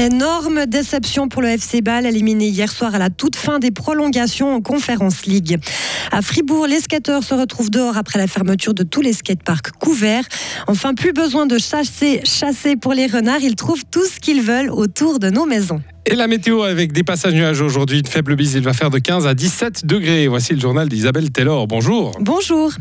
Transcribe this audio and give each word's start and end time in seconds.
Énorme 0.00 0.64
déception 0.64 1.28
pour 1.28 1.42
le 1.42 1.48
FC 1.48 1.82
Bâle, 1.82 2.06
éliminé 2.06 2.46
hier 2.46 2.72
soir 2.72 2.94
à 2.94 2.98
la 2.98 3.10
toute 3.10 3.36
fin 3.36 3.58
des 3.58 3.70
prolongations 3.70 4.54
en 4.54 4.62
Conférence 4.62 5.26
League. 5.26 5.58
À 6.10 6.22
Fribourg, 6.22 6.66
les 6.66 6.80
skateurs 6.80 7.22
se 7.22 7.34
retrouvent 7.34 7.68
dehors 7.68 7.98
après 7.98 8.18
la 8.18 8.26
fermeture 8.26 8.72
de 8.72 8.82
tous 8.82 9.02
les 9.02 9.12
skateparks 9.12 9.72
couverts. 9.72 10.24
Enfin, 10.68 10.94
plus 10.94 11.12
besoin 11.12 11.44
de 11.44 11.58
chasser, 11.58 12.22
chasser 12.24 12.76
pour 12.76 12.94
les 12.94 13.08
renards, 13.08 13.42
ils 13.42 13.56
trouvent 13.56 13.84
tout 13.90 14.06
ce 14.06 14.18
qu'ils 14.20 14.40
veulent 14.40 14.70
autour 14.70 15.18
de 15.18 15.28
nos 15.28 15.44
maisons. 15.44 15.82
Et 16.06 16.14
la 16.14 16.28
météo 16.28 16.62
avec 16.62 16.92
des 16.92 17.02
passages 17.02 17.34
nuageux 17.34 17.66
aujourd'hui, 17.66 17.98
une 17.98 18.06
faible 18.06 18.36
bise, 18.36 18.54
il 18.54 18.62
va 18.62 18.72
faire 18.72 18.88
de 18.88 18.98
15 18.98 19.26
à 19.26 19.34
17 19.34 19.84
degrés. 19.84 20.28
Voici 20.28 20.54
le 20.54 20.60
journal 20.60 20.88
d'Isabelle 20.88 21.30
Taylor. 21.30 21.66
Bonjour. 21.66 22.16
Bonjour. 22.20 22.72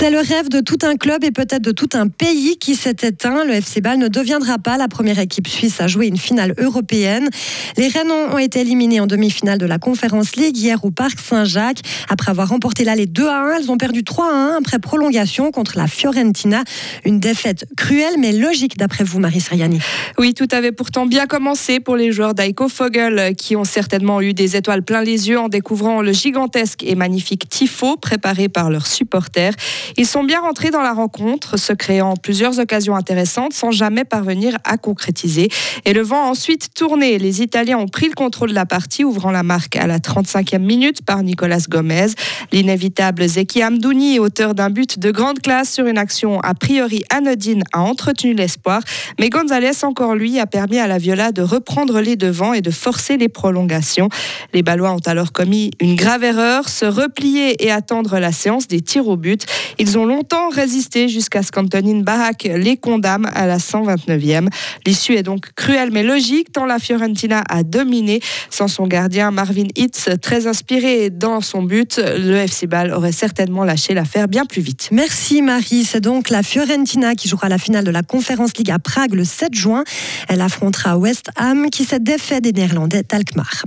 C'est 0.00 0.12
le 0.12 0.18
rêve 0.18 0.48
de 0.48 0.60
tout 0.60 0.78
un 0.82 0.94
club 0.94 1.24
et 1.24 1.32
peut-être 1.32 1.60
de 1.60 1.72
tout 1.72 1.88
un 1.94 2.06
pays 2.06 2.56
qui 2.56 2.76
s'est 2.76 2.98
éteint. 3.02 3.44
Le 3.44 3.54
FC 3.54 3.80
Bâle 3.80 3.98
ne 3.98 4.06
deviendra 4.06 4.56
pas 4.56 4.76
la 4.76 4.86
première 4.86 5.18
équipe 5.18 5.48
suisse 5.48 5.80
à 5.80 5.88
jouer 5.88 6.06
une 6.06 6.16
finale 6.16 6.54
européenne. 6.56 7.28
Les 7.76 7.88
Rennes 7.88 8.12
ont 8.12 8.38
été 8.38 8.60
éliminés 8.60 9.00
en 9.00 9.08
demi-finale 9.08 9.58
de 9.58 9.66
la 9.66 9.80
Conférence 9.80 10.36
League 10.36 10.56
hier 10.56 10.84
au 10.84 10.92
Parc 10.92 11.18
Saint-Jacques. 11.18 11.80
Après 12.08 12.30
avoir 12.30 12.50
remporté 12.50 12.84
l'aller 12.84 13.06
2 13.06 13.26
à 13.26 13.40
1, 13.40 13.56
elles 13.56 13.70
ont 13.72 13.76
perdu 13.76 14.04
3 14.04 14.24
à 14.24 14.36
1 14.54 14.58
après 14.58 14.78
prolongation 14.78 15.50
contre 15.50 15.76
la 15.76 15.88
Fiorentina. 15.88 16.62
Une 17.04 17.18
défaite 17.18 17.66
cruelle 17.76 18.18
mais 18.20 18.30
logique 18.30 18.76
d'après 18.76 19.02
vous, 19.02 19.18
Marie 19.18 19.40
Sariani. 19.40 19.80
Oui, 20.16 20.32
tout 20.32 20.46
avait 20.52 20.70
pourtant 20.70 21.06
bien 21.06 21.26
commencé 21.26 21.80
pour 21.80 21.96
les 21.96 22.12
joueurs 22.12 22.34
d'Aiko 22.34 22.68
Fogel 22.68 23.34
qui 23.34 23.56
ont 23.56 23.64
certainement 23.64 24.20
eu 24.20 24.32
des 24.32 24.54
étoiles 24.54 24.84
plein 24.84 25.02
les 25.02 25.28
yeux 25.28 25.40
en 25.40 25.48
découvrant 25.48 26.02
le 26.02 26.12
gigantesque 26.12 26.84
et 26.84 26.94
magnifique 26.94 27.48
tifo 27.48 27.96
préparé 27.96 28.48
par 28.48 28.70
leurs 28.70 28.86
supporters. 28.86 29.54
Ils 29.96 30.06
sont 30.06 30.24
bien 30.24 30.40
rentrés 30.40 30.70
dans 30.70 30.82
la 30.82 30.92
rencontre, 30.92 31.56
se 31.56 31.72
créant 31.72 32.14
plusieurs 32.16 32.58
occasions 32.58 32.96
intéressantes 32.96 33.52
sans 33.52 33.70
jamais 33.70 34.04
parvenir 34.04 34.58
à 34.64 34.76
concrétiser. 34.76 35.48
Et 35.84 35.92
le 35.92 36.02
vent 36.02 36.24
a 36.24 36.28
ensuite 36.28 36.74
tourné. 36.74 37.18
Les 37.18 37.42
Italiens 37.42 37.78
ont 37.78 37.88
pris 37.88 38.08
le 38.08 38.14
contrôle 38.14 38.50
de 38.50 38.54
la 38.54 38.66
partie, 38.66 39.04
ouvrant 39.04 39.30
la 39.30 39.42
marque 39.42 39.76
à 39.76 39.86
la 39.86 39.98
35e 39.98 40.58
minute 40.58 41.02
par 41.04 41.22
Nicolas 41.22 41.64
Gomez. 41.68 42.08
L'inévitable 42.52 43.26
Zeki 43.26 43.62
Amdouni, 43.62 44.18
auteur 44.18 44.54
d'un 44.54 44.70
but 44.70 44.98
de 44.98 45.10
grande 45.10 45.40
classe 45.40 45.72
sur 45.72 45.86
une 45.86 45.98
action 45.98 46.40
a 46.40 46.54
priori 46.54 47.04
anodine, 47.10 47.62
a 47.72 47.80
entretenu 47.80 48.34
l'espoir. 48.34 48.82
Mais 49.18 49.30
Gonzalez, 49.30 49.84
encore 49.84 50.14
lui, 50.14 50.38
a 50.38 50.46
permis 50.46 50.78
à 50.78 50.86
la 50.86 50.98
Viola 50.98 51.32
de 51.32 51.42
reprendre 51.42 52.00
les 52.00 52.16
devants 52.16 52.52
et 52.52 52.60
de 52.60 52.70
forcer 52.70 53.16
les 53.16 53.28
prolongations. 53.28 54.08
Les 54.52 54.62
Ballois 54.62 54.92
ont 54.92 55.06
alors 55.06 55.32
commis 55.32 55.70
une 55.80 55.94
grave 55.94 56.24
erreur, 56.24 56.68
se 56.68 56.84
replier 56.84 57.64
et 57.64 57.70
attendre 57.70 58.18
la 58.18 58.32
séance 58.32 58.68
des 58.68 58.80
tirs 58.80 59.08
au 59.08 59.16
but. 59.16 59.46
Ils 59.78 59.96
ont 59.96 60.04
longtemps 60.04 60.48
résisté 60.48 61.08
jusqu'à 61.08 61.42
ce 61.42 61.52
qu'Antonine 61.52 62.02
Barak 62.02 62.48
les 62.52 62.76
condamne 62.76 63.26
à 63.34 63.46
la 63.46 63.58
129e. 63.58 64.48
L'issue 64.86 65.14
est 65.14 65.22
donc 65.22 65.52
cruelle 65.54 65.90
mais 65.92 66.02
logique 66.02 66.52
tant 66.52 66.66
la 66.66 66.78
Fiorentina 66.78 67.44
a 67.48 67.62
dominé. 67.62 68.20
Sans 68.50 68.68
son 68.68 68.86
gardien 68.86 69.30
Marvin 69.30 69.68
Hitz, 69.76 70.08
très 70.20 70.46
inspiré 70.46 71.10
dans 71.10 71.40
son 71.40 71.62
but, 71.62 71.98
le 71.98 72.34
FC 72.34 72.66
Ball 72.66 72.92
aurait 72.92 73.12
certainement 73.12 73.64
lâché 73.64 73.94
l'affaire 73.94 74.28
bien 74.28 74.44
plus 74.44 74.62
vite. 74.62 74.88
Merci 74.90 75.42
Marie. 75.42 75.84
C'est 75.84 76.00
donc 76.00 76.30
la 76.30 76.42
Fiorentina 76.42 77.14
qui 77.14 77.28
jouera 77.28 77.48
la 77.48 77.58
finale 77.58 77.84
de 77.84 77.90
la 77.90 78.02
Conférence 78.02 78.56
League 78.56 78.70
à 78.70 78.78
Prague 78.78 79.14
le 79.14 79.24
7 79.24 79.54
juin. 79.54 79.84
Elle 80.28 80.40
affrontera 80.40 80.98
West 80.98 81.30
Ham 81.36 81.70
qui 81.70 81.84
s'est 81.84 82.00
défait 82.00 82.40
des 82.40 82.52
Néerlandais 82.52 83.04
d'Alkmaar. 83.08 83.64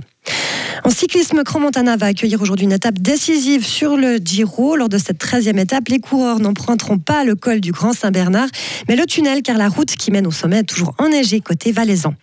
En 0.84 0.90
cyclisme, 0.90 1.44
Cromontana 1.44 1.96
va 1.96 2.06
accueillir 2.06 2.42
aujourd'hui 2.42 2.64
une 2.64 2.72
étape 2.72 2.98
décisive 2.98 3.64
sur 3.64 3.96
le 3.96 4.16
Giro. 4.16 4.74
Lors 4.74 4.88
de 4.88 4.98
cette 4.98 5.22
13e 5.22 5.58
étape, 5.58 5.88
les 5.88 6.00
coureurs 6.00 6.40
n'emprunteront 6.40 6.98
pas 6.98 7.22
le 7.22 7.36
col 7.36 7.60
du 7.60 7.70
Grand 7.70 7.92
Saint-Bernard, 7.92 8.48
mais 8.88 8.96
le 8.96 9.06
tunnel 9.06 9.42
car 9.42 9.58
la 9.58 9.68
route 9.68 9.94
qui 9.94 10.10
mène 10.10 10.26
au 10.26 10.32
sommet 10.32 10.58
est 10.58 10.64
toujours 10.64 10.94
enneigée 10.98 11.40
côté 11.40 11.70
valaisan. 11.70 12.14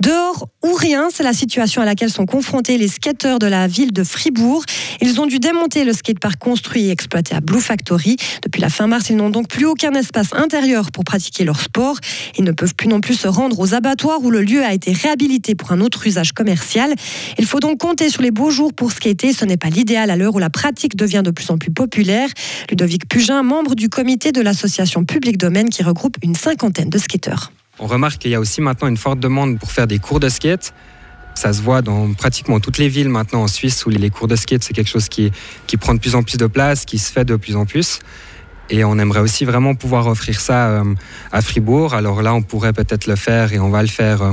Dehors 0.00 0.48
ou 0.64 0.74
rien, 0.74 1.08
c'est 1.12 1.22
la 1.22 1.32
situation 1.32 1.82
à 1.82 1.84
laquelle 1.84 2.10
sont 2.10 2.26
confrontés 2.26 2.78
les 2.78 2.88
skateurs 2.88 3.38
de 3.38 3.46
la 3.46 3.66
ville 3.66 3.92
de 3.92 4.04
Fribourg. 4.04 4.64
Ils 5.00 5.20
ont 5.20 5.26
dû 5.26 5.38
démonter 5.38 5.84
le 5.84 5.92
skatepark 5.92 6.38
construit 6.38 6.86
et 6.86 6.90
exploité 6.90 7.34
à 7.34 7.40
Blue 7.40 7.60
Factory. 7.60 8.16
Depuis 8.42 8.60
la 8.60 8.68
fin 8.68 8.86
mars, 8.86 9.10
ils 9.10 9.16
n'ont 9.16 9.30
donc 9.30 9.48
plus 9.48 9.66
aucun 9.66 9.92
espace 9.92 10.32
intérieur 10.32 10.90
pour 10.90 11.04
pratiquer 11.04 11.44
leur 11.44 11.60
sport. 11.60 11.96
Ils 12.38 12.44
ne 12.44 12.52
peuvent 12.52 12.74
plus 12.74 12.88
non 12.88 13.00
plus 13.00 13.14
se 13.14 13.28
rendre 13.28 13.58
aux 13.58 13.74
abattoirs 13.74 14.22
où 14.22 14.30
le 14.30 14.42
lieu 14.42 14.64
a 14.64 14.72
été 14.72 14.92
réhabilité 14.92 15.54
pour 15.54 15.72
un 15.72 15.80
autre 15.80 16.06
usage 16.06 16.32
commercial. 16.32 16.94
Il 17.38 17.46
faut 17.46 17.60
donc 17.60 17.78
compter 17.78 18.10
sur 18.10 18.22
les 18.22 18.30
beaux 18.30 18.50
jours 18.50 18.72
pour 18.72 18.92
skater. 18.92 19.32
Ce 19.32 19.44
n'est 19.44 19.56
pas 19.56 19.68
l'idéal 19.68 20.10
à 20.10 20.16
l'heure 20.16 20.34
où 20.34 20.38
la 20.38 20.50
pratique 20.50 20.96
devient 20.96 21.22
de 21.24 21.30
plus 21.30 21.50
en 21.50 21.58
plus 21.58 21.70
populaire. 21.70 22.28
Ludovic 22.70 23.08
Pugin, 23.08 23.42
membre 23.42 23.74
du 23.74 23.88
comité 23.88 24.32
de 24.32 24.40
l'association 24.40 25.04
Public 25.04 25.38
Domaine 25.38 25.70
qui 25.70 25.82
regroupe 25.82 26.16
une 26.22 26.34
cinquantaine 26.34 26.90
de 26.90 26.98
skateurs. 26.98 27.52
On 27.78 27.86
remarque 27.86 28.18
qu'il 28.18 28.30
y 28.30 28.34
a 28.34 28.40
aussi 28.40 28.60
maintenant 28.60 28.88
une 28.88 28.96
forte 28.96 29.20
demande 29.20 29.58
pour 29.58 29.70
faire 29.70 29.86
des 29.86 29.98
cours 29.98 30.20
de 30.20 30.28
skate. 30.28 30.72
Ça 31.34 31.52
se 31.52 31.60
voit 31.60 31.82
dans 31.82 32.14
pratiquement 32.14 32.60
toutes 32.60 32.78
les 32.78 32.88
villes 32.88 33.10
maintenant 33.10 33.42
en 33.42 33.48
Suisse 33.48 33.84
où 33.84 33.90
les 33.90 34.08
cours 34.08 34.28
de 34.28 34.36
skate, 34.36 34.62
c'est 34.62 34.72
quelque 34.72 34.88
chose 34.88 35.10
qui, 35.10 35.30
qui 35.66 35.76
prend 35.76 35.92
de 35.92 36.00
plus 36.00 36.14
en 36.14 36.22
plus 36.22 36.38
de 36.38 36.46
place, 36.46 36.86
qui 36.86 36.98
se 36.98 37.12
fait 37.12 37.26
de 37.26 37.36
plus 37.36 37.56
en 37.56 37.66
plus. 37.66 38.00
Et 38.70 38.84
on 38.84 38.98
aimerait 38.98 39.20
aussi 39.20 39.44
vraiment 39.44 39.74
pouvoir 39.74 40.06
offrir 40.06 40.40
ça 40.40 40.68
euh, 40.68 40.94
à 41.32 41.42
Fribourg. 41.42 41.94
Alors 41.94 42.22
là, 42.22 42.34
on 42.34 42.42
pourrait 42.42 42.72
peut-être 42.72 43.06
le 43.06 43.16
faire 43.16 43.52
et 43.52 43.58
on 43.58 43.68
va 43.68 43.82
le 43.82 43.88
faire 43.88 44.22
euh, 44.22 44.32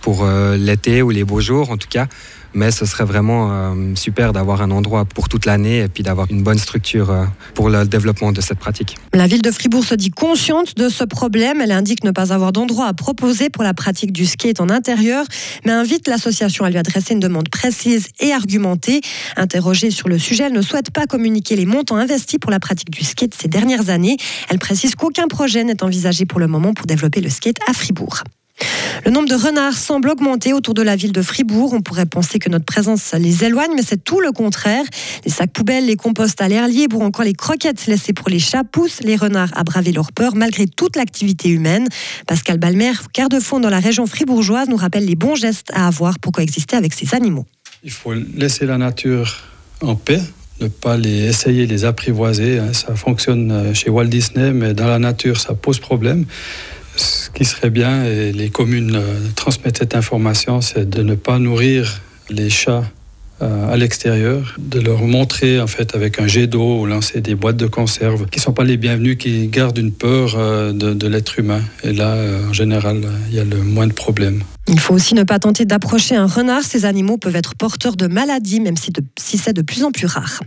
pour 0.00 0.24
euh, 0.24 0.56
l'été 0.56 1.02
ou 1.02 1.10
les 1.10 1.24
beaux 1.24 1.40
jours 1.40 1.70
en 1.70 1.76
tout 1.76 1.88
cas. 1.88 2.06
Mais 2.54 2.70
ce 2.70 2.84
serait 2.84 3.04
vraiment 3.04 3.50
euh, 3.50 3.94
super 3.94 4.32
d'avoir 4.32 4.62
un 4.62 4.70
endroit 4.70 5.04
pour 5.04 5.28
toute 5.28 5.46
l'année 5.46 5.80
et 5.80 5.88
puis 5.88 6.02
d'avoir 6.02 6.26
une 6.30 6.42
bonne 6.42 6.58
structure 6.58 7.10
euh, 7.10 7.24
pour 7.54 7.68
le 7.68 7.84
développement 7.86 8.32
de 8.32 8.40
cette 8.40 8.58
pratique. 8.58 8.96
La 9.12 9.26
ville 9.26 9.42
de 9.42 9.50
Fribourg 9.50 9.84
se 9.84 9.94
dit 9.94 10.10
consciente 10.10 10.76
de 10.76 10.88
ce 10.88 11.04
problème. 11.04 11.60
Elle 11.60 11.72
indique 11.72 12.04
ne 12.04 12.10
pas 12.10 12.32
avoir 12.32 12.52
d'endroit 12.52 12.86
à 12.86 12.92
proposer 12.92 13.50
pour 13.50 13.62
la 13.62 13.74
pratique 13.74 14.12
du 14.12 14.26
skate 14.26 14.60
en 14.60 14.68
intérieur, 14.68 15.24
mais 15.64 15.72
invite 15.72 16.08
l'association 16.08 16.64
à 16.64 16.70
lui 16.70 16.78
adresser 16.78 17.14
une 17.14 17.20
demande 17.20 17.48
précise 17.48 18.08
et 18.20 18.32
argumentée. 18.32 19.00
Interrogée 19.36 19.90
sur 19.90 20.08
le 20.08 20.18
sujet, 20.18 20.44
elle 20.44 20.52
ne 20.52 20.62
souhaite 20.62 20.90
pas 20.90 21.06
communiquer 21.06 21.56
les 21.56 21.66
montants 21.66 21.96
investis 21.96 22.38
pour 22.38 22.50
la 22.50 22.60
pratique 22.60 22.90
du 22.90 23.04
skate 23.04 23.34
ces 23.34 23.48
dernières 23.48 23.90
années. 23.90 24.16
Elle 24.48 24.58
précise 24.58 24.94
qu'aucun 24.94 25.28
projet 25.28 25.64
n'est 25.64 25.82
envisagé 25.82 26.26
pour 26.26 26.40
le 26.40 26.46
moment 26.46 26.74
pour 26.74 26.86
développer 26.86 27.20
le 27.20 27.30
skate 27.30 27.58
à 27.68 27.72
Fribourg. 27.72 28.24
Le 29.04 29.10
nombre 29.10 29.28
de 29.28 29.34
renards 29.34 29.76
semble 29.76 30.10
augmenter 30.10 30.52
autour 30.52 30.74
de 30.74 30.82
la 30.82 30.94
ville 30.94 31.12
de 31.12 31.22
Fribourg. 31.22 31.72
On 31.72 31.80
pourrait 31.80 32.06
penser 32.06 32.38
que 32.38 32.48
notre 32.48 32.64
présence 32.64 33.12
les 33.14 33.44
éloigne, 33.44 33.70
mais 33.74 33.82
c'est 33.82 34.02
tout 34.02 34.20
le 34.20 34.32
contraire. 34.32 34.84
Les 35.24 35.30
sacs 35.30 35.52
poubelles, 35.52 35.86
les 35.86 35.96
composts 35.96 36.40
à 36.42 36.48
l'air 36.48 36.68
libre 36.68 36.98
ou 36.98 37.02
encore 37.02 37.24
les 37.24 37.32
croquettes 37.32 37.86
laissées 37.86 38.12
pour 38.12 38.28
les 38.28 38.38
chats 38.38 38.64
poussent 38.64 39.00
les 39.00 39.16
renards 39.16 39.50
à 39.54 39.64
braver 39.64 39.92
leur 39.92 40.12
peur 40.12 40.36
malgré 40.36 40.66
toute 40.66 40.96
l'activité 40.96 41.48
humaine. 41.48 41.88
Pascal 42.26 42.58
Balmer, 42.58 42.92
quart 43.12 43.28
de 43.28 43.40
fond 43.40 43.58
dans 43.58 43.70
la 43.70 43.80
région 43.80 44.06
fribourgeoise, 44.06 44.68
nous 44.68 44.76
rappelle 44.76 45.06
les 45.06 45.16
bons 45.16 45.34
gestes 45.34 45.70
à 45.72 45.86
avoir 45.86 46.18
pour 46.18 46.32
coexister 46.32 46.76
avec 46.76 46.92
ces 46.92 47.14
animaux. 47.14 47.46
Il 47.82 47.90
faut 47.90 48.12
laisser 48.12 48.66
la 48.66 48.76
nature 48.76 49.44
en 49.80 49.96
paix, 49.96 50.20
ne 50.60 50.68
pas 50.68 50.98
les 50.98 51.24
essayer 51.24 51.66
les 51.66 51.86
apprivoiser. 51.86 52.60
Ça 52.74 52.94
fonctionne 52.94 53.74
chez 53.74 53.88
Walt 53.88 54.06
Disney, 54.06 54.52
mais 54.52 54.74
dans 54.74 54.88
la 54.88 54.98
nature, 54.98 55.40
ça 55.40 55.54
pose 55.54 55.78
problème 55.78 56.26
ce 57.30 57.38
qui 57.38 57.44
serait 57.44 57.70
bien, 57.70 58.04
et 58.04 58.32
les 58.32 58.50
communes 58.50 58.96
euh, 58.96 59.28
transmettent 59.36 59.78
cette 59.78 59.94
information, 59.94 60.60
c'est 60.60 60.88
de 60.88 61.02
ne 61.02 61.14
pas 61.14 61.38
nourrir 61.38 62.00
les 62.28 62.50
chats 62.50 62.84
euh, 63.42 63.72
à 63.72 63.76
l'extérieur, 63.76 64.54
de 64.58 64.80
leur 64.80 65.02
montrer 65.02 65.60
en 65.60 65.66
fait 65.66 65.94
avec 65.94 66.20
un 66.20 66.26
jet 66.26 66.46
d'eau 66.46 66.80
ou 66.80 66.86
lancer 66.86 67.20
des 67.20 67.34
boîtes 67.34 67.56
de 67.56 67.66
conserve 67.66 68.26
qui 68.26 68.38
ne 68.38 68.42
sont 68.42 68.52
pas 68.52 68.64
les 68.64 68.76
bienvenus, 68.76 69.16
qui 69.16 69.46
gardent 69.46 69.78
une 69.78 69.92
peur 69.92 70.34
euh, 70.36 70.72
de, 70.72 70.92
de 70.92 71.06
l'être 71.06 71.38
humain. 71.38 71.62
Et 71.84 71.92
là, 71.92 72.16
en 72.48 72.52
général, 72.52 73.02
il 73.28 73.36
y 73.36 73.40
a 73.40 73.44
le 73.44 73.62
moins 73.62 73.86
de 73.86 73.92
problèmes. 73.92 74.42
Il 74.72 74.78
faut 74.78 74.94
aussi 74.94 75.16
ne 75.16 75.24
pas 75.24 75.40
tenter 75.40 75.64
d'approcher 75.64 76.14
un 76.14 76.26
renard. 76.26 76.62
Ces 76.62 76.84
animaux 76.84 77.16
peuvent 77.16 77.34
être 77.34 77.56
porteurs 77.56 77.96
de 77.96 78.06
maladies, 78.06 78.60
même 78.60 78.76
si, 78.76 78.92
c'est 79.36 79.52
de 79.52 79.62
plus 79.62 79.82
en 79.82 79.90
plus 79.90 80.06
rare. 80.06 80.38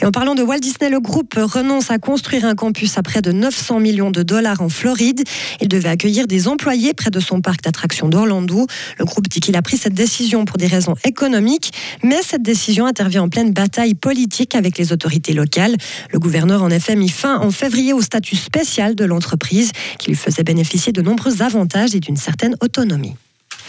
Et 0.00 0.04
en 0.04 0.10
parlant 0.10 0.34
de 0.34 0.42
Walt 0.42 0.58
Disney, 0.58 0.90
le 0.90 0.98
groupe 0.98 1.34
renonce 1.36 1.92
à 1.92 1.98
construire 1.98 2.44
un 2.44 2.56
campus 2.56 2.98
à 2.98 3.04
près 3.04 3.22
de 3.22 3.30
900 3.30 3.78
millions 3.78 4.10
de 4.10 4.24
dollars 4.24 4.62
en 4.62 4.68
Floride. 4.68 5.22
Il 5.60 5.68
devait 5.68 5.90
accueillir 5.90 6.26
des 6.26 6.48
employés 6.48 6.92
près 6.92 7.12
de 7.12 7.20
son 7.20 7.40
parc 7.40 7.62
d'attractions 7.62 8.08
d'Orlando. 8.08 8.66
Le 8.98 9.04
groupe 9.04 9.28
dit 9.28 9.38
qu'il 9.38 9.56
a 9.56 9.62
pris 9.62 9.76
cette 9.76 9.94
décision 9.94 10.44
pour 10.44 10.56
des 10.56 10.66
raisons 10.66 10.96
économiques, 11.04 11.70
mais 12.02 12.20
cette 12.22 12.42
décision 12.42 12.84
intervient 12.86 13.22
en 13.22 13.28
pleine 13.28 13.52
bataille 13.52 13.94
politique 13.94 14.56
avec 14.56 14.76
les 14.76 14.92
autorités 14.92 15.34
locales. 15.34 15.76
Le 16.10 16.18
gouverneur 16.18 16.64
en 16.64 16.70
effet 16.70 16.96
mis 16.96 17.10
fin 17.10 17.38
en 17.38 17.52
février 17.52 17.92
au 17.92 18.00
statut 18.00 18.34
spécial 18.34 18.96
de 18.96 19.04
l'entreprise 19.04 19.70
qui 20.00 20.08
lui 20.08 20.16
faisait 20.16 20.42
bénéficier 20.42 20.92
de 20.92 21.00
nombreux 21.00 21.42
avantages 21.42 21.94
et 21.94 22.00
d'une 22.00 22.16
certaine 22.16 22.56
autonomie. 22.60 23.14